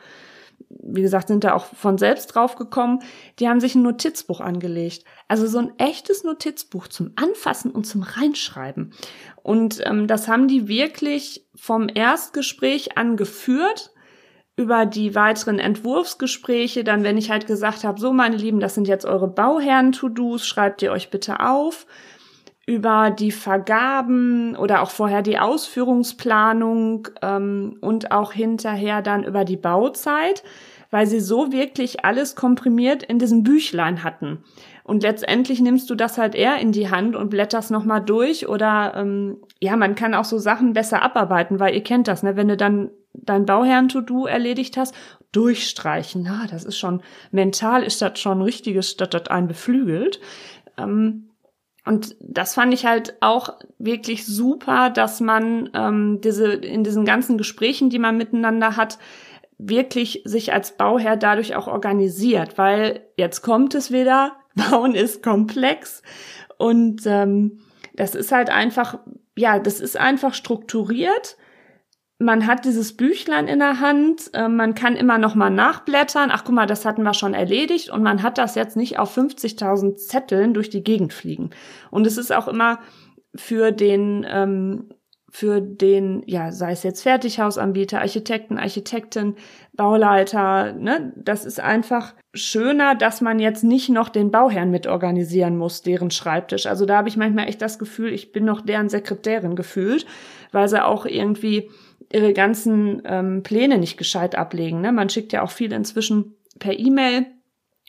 wie 0.68 1.02
gesagt, 1.02 1.28
sind 1.28 1.44
da 1.44 1.54
auch 1.54 1.66
von 1.66 1.96
selbst 1.98 2.28
drauf 2.28 2.56
gekommen, 2.56 3.00
die 3.38 3.48
haben 3.48 3.60
sich 3.60 3.74
ein 3.74 3.82
Notizbuch 3.82 4.40
angelegt. 4.40 5.04
Also 5.28 5.46
so 5.46 5.58
ein 5.58 5.72
echtes 5.78 6.24
Notizbuch 6.24 6.88
zum 6.88 7.12
Anfassen 7.16 7.70
und 7.70 7.86
zum 7.86 8.02
Reinschreiben. 8.02 8.92
Und 9.42 9.80
ähm, 9.86 10.08
das 10.08 10.28
haben 10.28 10.48
die 10.48 10.66
wirklich 10.66 11.46
vom 11.54 11.88
Erstgespräch 11.92 12.98
an 12.98 13.16
geführt 13.16 13.92
über 14.56 14.84
die 14.84 15.14
weiteren 15.14 15.58
Entwurfsgespräche, 15.58 16.84
dann 16.84 17.04
wenn 17.04 17.16
ich 17.16 17.30
halt 17.30 17.46
gesagt 17.46 17.84
habe, 17.84 17.98
so 17.98 18.12
meine 18.12 18.36
Lieben, 18.36 18.60
das 18.60 18.74
sind 18.74 18.86
jetzt 18.86 19.06
eure 19.06 19.28
Bauherren-To-Dos, 19.28 20.46
schreibt 20.46 20.82
ihr 20.82 20.92
euch 20.92 21.10
bitte 21.10 21.40
auf 21.40 21.86
über 22.66 23.10
die 23.10 23.32
Vergaben 23.32 24.54
oder 24.56 24.82
auch 24.82 24.90
vorher 24.90 25.22
die 25.22 25.38
Ausführungsplanung 25.38 27.08
ähm, 27.20 27.76
und 27.80 28.12
auch 28.12 28.32
hinterher 28.32 29.02
dann 29.02 29.24
über 29.24 29.44
die 29.44 29.56
Bauzeit, 29.56 30.44
weil 30.90 31.06
sie 31.06 31.20
so 31.20 31.50
wirklich 31.50 32.04
alles 32.04 32.36
komprimiert 32.36 33.02
in 33.02 33.18
diesem 33.18 33.42
Büchlein 33.42 34.04
hatten. 34.04 34.44
Und 34.84 35.02
letztendlich 35.02 35.60
nimmst 35.60 35.90
du 35.90 35.94
das 35.94 36.18
halt 36.18 36.34
eher 36.34 36.58
in 36.58 36.72
die 36.72 36.90
Hand 36.90 37.16
und 37.16 37.30
blätterst 37.30 37.70
nochmal 37.70 38.02
durch 38.02 38.48
oder 38.48 38.94
ähm, 38.96 39.38
ja, 39.60 39.76
man 39.76 39.94
kann 39.94 40.14
auch 40.14 40.24
so 40.24 40.38
Sachen 40.38 40.72
besser 40.72 41.02
abarbeiten, 41.02 41.58
weil 41.60 41.74
ihr 41.74 41.82
kennt 41.82 42.08
das, 42.08 42.22
ne? 42.22 42.36
Wenn 42.36 42.48
du 42.48 42.56
dann 42.56 42.90
dein 43.14 43.46
Bauherren-To-Do 43.46 44.26
erledigt 44.26 44.76
hast, 44.76 44.94
durchstreichen, 45.32 46.22
na, 46.22 46.46
das 46.50 46.64
ist 46.64 46.78
schon 46.78 47.02
mental 47.30 47.82
ist 47.82 48.02
das 48.02 48.18
schon 48.18 48.42
richtiges, 48.42 48.96
das 48.96 49.10
das 49.10 49.28
einen 49.28 49.48
beflügelt. 49.48 50.20
Ähm, 50.76 51.28
und 51.84 52.14
das 52.20 52.54
fand 52.54 52.72
ich 52.72 52.86
halt 52.86 53.16
auch 53.20 53.58
wirklich 53.78 54.24
super, 54.24 54.90
dass 54.90 55.20
man 55.20 55.70
ähm, 55.74 56.20
diese 56.22 56.52
in 56.52 56.84
diesen 56.84 57.04
ganzen 57.04 57.38
Gesprächen, 57.38 57.90
die 57.90 57.98
man 57.98 58.16
miteinander 58.16 58.76
hat, 58.76 58.98
wirklich 59.58 60.22
sich 60.24 60.52
als 60.52 60.76
Bauherr 60.76 61.16
dadurch 61.16 61.56
auch 61.56 61.66
organisiert, 61.66 62.56
weil 62.56 63.00
jetzt 63.16 63.42
kommt 63.42 63.74
es 63.74 63.90
wieder, 63.90 64.36
Bauen 64.54 64.94
ist 64.94 65.22
komplex. 65.22 66.02
Und 66.56 67.02
ähm, 67.06 67.58
das 67.94 68.14
ist 68.14 68.30
halt 68.30 68.50
einfach, 68.50 69.00
ja, 69.36 69.58
das 69.58 69.80
ist 69.80 69.96
einfach 69.96 70.34
strukturiert 70.34 71.36
man 72.22 72.46
hat 72.46 72.64
dieses 72.64 72.96
Büchlein 72.96 73.48
in 73.48 73.58
der 73.58 73.80
Hand, 73.80 74.30
äh, 74.32 74.48
man 74.48 74.74
kann 74.74 74.96
immer 74.96 75.18
noch 75.18 75.34
mal 75.34 75.50
nachblättern. 75.50 76.30
Ach 76.32 76.44
guck 76.44 76.54
mal, 76.54 76.66
das 76.66 76.84
hatten 76.84 77.02
wir 77.02 77.14
schon 77.14 77.34
erledigt 77.34 77.90
und 77.90 78.02
man 78.02 78.22
hat 78.22 78.38
das 78.38 78.54
jetzt 78.54 78.76
nicht 78.76 78.98
auf 78.98 79.16
50.000 79.16 79.96
Zetteln 79.96 80.54
durch 80.54 80.70
die 80.70 80.84
Gegend 80.84 81.12
fliegen. 81.12 81.50
Und 81.90 82.06
es 82.06 82.16
ist 82.16 82.32
auch 82.32 82.48
immer 82.48 82.78
für 83.34 83.72
den 83.72 84.26
ähm, 84.28 84.88
für 85.34 85.62
den, 85.62 86.22
ja, 86.26 86.52
sei 86.52 86.72
es 86.72 86.82
jetzt 86.82 87.02
Fertighausanbieter, 87.02 88.00
Architekten, 88.00 88.58
Architekten, 88.58 89.36
Bauleiter, 89.72 90.74
ne, 90.74 91.14
das 91.16 91.46
ist 91.46 91.58
einfach 91.58 92.12
schöner, 92.34 92.94
dass 92.94 93.22
man 93.22 93.38
jetzt 93.38 93.64
nicht 93.64 93.88
noch 93.88 94.10
den 94.10 94.30
Bauherrn 94.30 94.70
mit 94.70 94.86
organisieren 94.86 95.56
muss, 95.56 95.80
deren 95.80 96.10
Schreibtisch. 96.10 96.66
Also 96.66 96.84
da 96.84 96.98
habe 96.98 97.08
ich 97.08 97.16
manchmal 97.16 97.48
echt 97.48 97.62
das 97.62 97.78
Gefühl, 97.78 98.12
ich 98.12 98.32
bin 98.32 98.44
noch 98.44 98.60
deren 98.60 98.90
Sekretärin 98.90 99.56
gefühlt, 99.56 100.04
weil 100.52 100.68
sie 100.68 100.84
auch 100.84 101.06
irgendwie 101.06 101.70
ihre 102.12 102.34
ganzen 102.34 103.00
ähm, 103.06 103.42
Pläne 103.42 103.78
nicht 103.78 103.96
gescheit 103.96 104.34
ablegen. 104.34 104.82
Ne? 104.82 104.92
Man 104.92 105.08
schickt 105.08 105.32
ja 105.32 105.40
auch 105.40 105.50
viel 105.50 105.72
inzwischen 105.72 106.36
per 106.58 106.78
E-Mail 106.78 107.24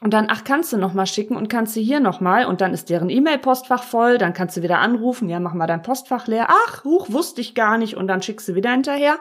und 0.03 0.13
dann, 0.13 0.27
ach, 0.29 0.43
kannst 0.43 0.73
du 0.73 0.77
noch 0.77 0.93
mal 0.93 1.05
schicken 1.05 1.37
und 1.37 1.47
kannst 1.47 1.77
du 1.77 1.79
hier 1.79 2.01
noch 2.01 2.19
mal 2.19 2.45
und 2.45 2.59
dann 2.59 2.73
ist 2.73 2.89
deren 2.89 3.09
E-Mail-Postfach 3.09 3.83
voll, 3.83 4.17
dann 4.17 4.33
kannst 4.33 4.57
du 4.57 4.61
wieder 4.61 4.79
anrufen, 4.79 5.29
ja, 5.29 5.39
mach 5.39 5.53
mal 5.53 5.65
dein 5.65 5.81
Postfach 5.81 6.27
leer. 6.27 6.47
Ach, 6.49 6.83
huch, 6.83 7.09
wusste 7.09 7.39
ich 7.39 7.55
gar 7.55 7.77
nicht 7.77 7.95
und 7.95 8.07
dann 8.07 8.21
schickst 8.21 8.49
du 8.49 8.55
wieder 8.55 8.71
hinterher. 8.71 9.15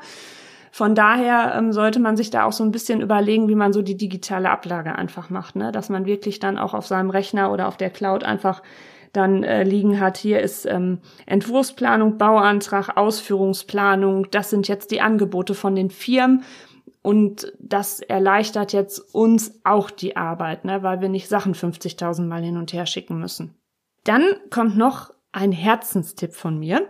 Von 0.73 0.95
daher 0.95 1.55
ähm, 1.57 1.73
sollte 1.73 2.01
man 2.01 2.17
sich 2.17 2.31
da 2.31 2.45
auch 2.45 2.53
so 2.53 2.65
ein 2.65 2.73
bisschen 2.73 3.01
überlegen, 3.01 3.49
wie 3.49 3.55
man 3.55 3.73
so 3.73 3.83
die 3.83 3.97
digitale 3.97 4.51
Ablage 4.51 4.97
einfach 4.97 5.31
macht, 5.31 5.55
ne? 5.55 5.71
dass 5.71 5.89
man 5.89 6.05
wirklich 6.05 6.41
dann 6.41 6.59
auch 6.59 6.75
auf 6.75 6.87
seinem 6.87 7.11
Rechner 7.11 7.53
oder 7.53 7.69
auf 7.69 7.77
der 7.77 7.91
Cloud 7.91 8.25
einfach 8.25 8.63
dann 9.13 9.45
äh, 9.45 9.63
liegen 9.63 10.01
hat. 10.01 10.17
Hier 10.17 10.41
ist 10.41 10.67
ähm, 10.67 10.99
Entwurfsplanung, 11.27 12.19
Bauantrag, 12.19 12.97
Ausführungsplanung. 12.97 14.31
Das 14.31 14.51
sind 14.51 14.67
jetzt 14.67 14.91
die 14.91 15.01
Angebote 15.01 15.55
von 15.55 15.77
den 15.77 15.91
Firmen. 15.91 16.43
Und 17.03 17.53
das 17.59 18.01
erleichtert 18.01 18.73
jetzt 18.73 18.99
uns 19.15 19.61
auch 19.65 19.91
die 19.91 20.17
Arbeit, 20.17 20.65
ne, 20.65 20.83
weil 20.85 21.01
wir 21.01 21.09
nicht 21.09 21.29
Sachen 21.29 21.55
50.000 21.55 22.23
Mal 22.23 22.43
hin 22.43 22.57
und 22.57 22.73
her 22.73 22.87
schicken 22.87 23.19
müssen. 23.19 23.57
Dann 24.05 24.23
kommt 24.51 24.77
noch 24.77 25.13
ein 25.33 25.53
Herzenstipp 25.53 26.35
von 26.35 26.59
mir. 26.59 26.89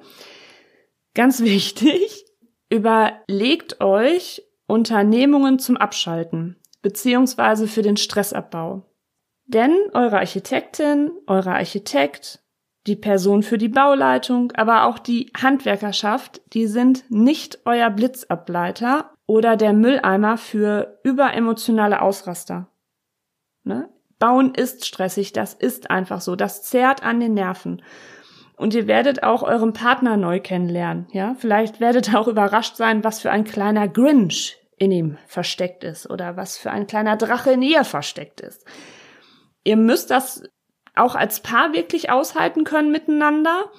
Ganz 1.14 1.40
wichtig, 1.42 2.26
überlegt 2.68 3.80
euch 3.80 4.42
Unternehmungen 4.66 5.58
zum 5.58 5.76
Abschalten 5.76 6.56
beziehungsweise 6.82 7.68
für 7.68 7.82
den 7.82 7.96
Stressabbau. 7.96 8.82
Denn 9.46 9.76
eure 9.94 10.18
Architektin, 10.18 11.12
euer 11.26 11.46
Architekt, 11.46 12.40
die 12.86 12.96
Person 12.96 13.42
für 13.42 13.58
die 13.58 13.68
Bauleitung, 13.68 14.52
aber 14.52 14.86
auch 14.86 14.98
die 14.98 15.30
Handwerkerschaft, 15.40 16.42
die 16.52 16.66
sind 16.66 17.04
nicht 17.08 17.60
euer 17.64 17.90
Blitzableiter 17.90 19.11
oder 19.26 19.56
der 19.56 19.72
Mülleimer 19.72 20.36
für 20.36 20.98
überemotionale 21.04 22.02
Ausraster. 22.02 22.68
Ne? 23.64 23.88
Bauen 24.18 24.54
ist 24.54 24.86
stressig, 24.86 25.32
das 25.32 25.54
ist 25.54 25.90
einfach 25.90 26.20
so, 26.20 26.36
das 26.36 26.62
zerrt 26.62 27.02
an 27.02 27.20
den 27.20 27.34
Nerven. 27.34 27.82
Und 28.56 28.74
ihr 28.74 28.86
werdet 28.86 29.22
auch 29.22 29.42
euren 29.42 29.72
Partner 29.72 30.16
neu 30.16 30.38
kennenlernen, 30.38 31.08
ja? 31.10 31.34
Vielleicht 31.38 31.80
werdet 31.80 32.08
ihr 32.08 32.20
auch 32.20 32.28
überrascht 32.28 32.76
sein, 32.76 33.02
was 33.02 33.20
für 33.20 33.30
ein 33.30 33.44
kleiner 33.44 33.88
Grinch 33.88 34.58
in 34.76 34.92
ihm 34.92 35.18
versteckt 35.26 35.82
ist 35.82 36.08
oder 36.08 36.36
was 36.36 36.58
für 36.58 36.70
ein 36.70 36.86
kleiner 36.86 37.16
Drache 37.16 37.52
in 37.52 37.62
ihr 37.62 37.84
versteckt 37.84 38.40
ist. 38.40 38.64
Ihr 39.64 39.76
müsst 39.76 40.10
das 40.10 40.42
auch 40.94 41.14
als 41.14 41.40
Paar 41.40 41.72
wirklich 41.72 42.10
aushalten 42.10 42.64
können 42.64 42.92
miteinander. 42.92 43.70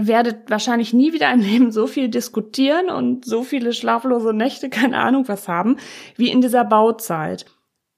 Werdet 0.00 0.48
wahrscheinlich 0.48 0.92
nie 0.92 1.12
wieder 1.12 1.32
im 1.32 1.40
Leben 1.40 1.72
so 1.72 1.88
viel 1.88 2.08
diskutieren 2.08 2.88
und 2.88 3.24
so 3.24 3.42
viele 3.42 3.72
schlaflose 3.72 4.32
Nächte, 4.32 4.70
keine 4.70 4.98
Ahnung 4.98 5.26
was 5.26 5.48
haben, 5.48 5.76
wie 6.16 6.30
in 6.30 6.40
dieser 6.40 6.64
Bauzeit. 6.64 7.46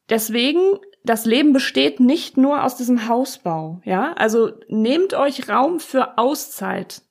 Deswegen, 0.09 0.79
das 1.05 1.27
Leben 1.27 1.53
besteht 1.53 2.01
nicht 2.01 2.37
nur 2.37 2.65
aus 2.65 2.77
diesem 2.77 3.07
Hausbau, 3.07 3.81
ja? 3.85 4.15
Also 4.15 4.51
nehmt 4.69 5.15
euch 5.15 5.49
Raum 5.49 5.79
für 5.79 6.19
Auszeit. 6.19 7.03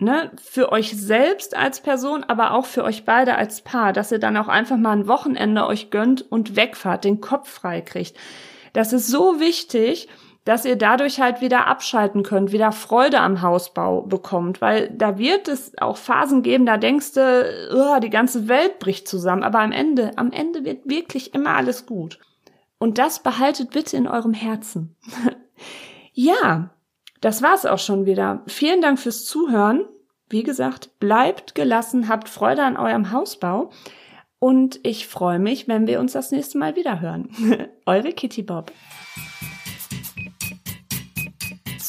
Ne, 0.00 0.32
für 0.42 0.72
euch 0.72 0.90
selbst 1.00 1.56
als 1.56 1.80
Person, 1.80 2.24
aber 2.24 2.50
auch 2.50 2.66
für 2.66 2.82
euch 2.82 3.04
beide 3.04 3.36
als 3.36 3.62
Paar, 3.62 3.92
dass 3.92 4.10
ihr 4.10 4.18
dann 4.18 4.36
auch 4.36 4.48
einfach 4.48 4.76
mal 4.76 4.90
ein 4.90 5.06
Wochenende 5.06 5.66
euch 5.66 5.90
gönnt 5.90 6.20
und 6.20 6.56
wegfahrt, 6.56 7.04
den 7.04 7.20
Kopf 7.20 7.48
frei 7.48 7.80
kriegt. 7.80 8.16
Das 8.72 8.92
ist 8.92 9.06
so 9.06 9.38
wichtig, 9.38 10.08
dass 10.44 10.66
ihr 10.66 10.76
dadurch 10.76 11.20
halt 11.20 11.40
wieder 11.40 11.66
abschalten 11.66 12.22
könnt, 12.22 12.52
wieder 12.52 12.70
Freude 12.70 13.20
am 13.20 13.40
Hausbau 13.40 14.02
bekommt, 14.02 14.60
weil 14.60 14.90
da 14.90 15.18
wird 15.18 15.48
es 15.48 15.72
auch 15.78 15.96
Phasen 15.96 16.42
geben, 16.42 16.66
da 16.66 16.76
denkst 16.76 17.12
du, 17.12 17.70
oh, 17.72 18.00
die 18.00 18.10
ganze 18.10 18.46
Welt 18.46 18.78
bricht 18.78 19.08
zusammen, 19.08 19.42
aber 19.42 19.60
am 19.60 19.72
Ende, 19.72 20.12
am 20.16 20.32
Ende 20.32 20.64
wird 20.64 20.88
wirklich 20.88 21.34
immer 21.34 21.56
alles 21.56 21.86
gut. 21.86 22.18
Und 22.78 22.98
das 22.98 23.22
behaltet 23.22 23.70
bitte 23.70 23.96
in 23.96 24.06
eurem 24.06 24.34
Herzen. 24.34 24.94
ja, 26.12 26.70
das 27.22 27.40
war's 27.40 27.64
auch 27.64 27.78
schon 27.78 28.04
wieder. 28.04 28.42
Vielen 28.46 28.82
Dank 28.82 28.98
fürs 28.98 29.24
Zuhören. 29.24 29.86
Wie 30.28 30.42
gesagt, 30.42 30.98
bleibt 30.98 31.54
gelassen, 31.54 32.08
habt 32.08 32.28
Freude 32.28 32.64
an 32.64 32.76
eurem 32.76 33.12
Hausbau. 33.12 33.70
Und 34.38 34.78
ich 34.82 35.08
freue 35.08 35.38
mich, 35.38 35.68
wenn 35.68 35.86
wir 35.86 36.00
uns 36.00 36.12
das 36.12 36.30
nächste 36.32 36.58
Mal 36.58 36.76
wieder 36.76 37.00
hören. 37.00 37.30
Eure 37.86 38.12
Kitty 38.12 38.42
Bob. 38.42 38.72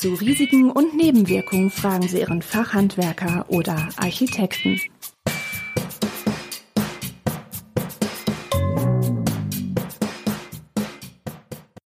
Zu 0.05 0.13
Risiken 0.13 0.69
und 0.69 0.95
Nebenwirkungen 0.95 1.71
fragen 1.71 2.07
Sie 2.07 2.19
Ihren 2.19 2.43
Fachhandwerker 2.43 3.45
oder 3.47 3.89
Architekten. 3.97 4.79